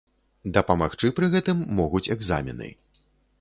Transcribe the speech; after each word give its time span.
Дапамагчы 0.55 1.11
пры 1.19 1.29
гэтым 1.35 1.61
могуць 1.81 2.03
экзамены. 2.17 2.73